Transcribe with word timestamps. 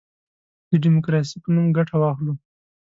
د 0.69 0.71
ډیموکراسی 0.83 1.35
په 1.43 1.49
نوم 1.55 1.67
ګټه 1.77 1.95
واخلو. 1.99 2.33